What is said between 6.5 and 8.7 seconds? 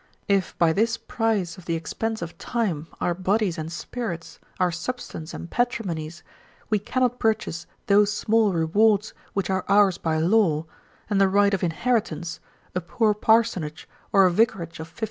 we cannot purchase those small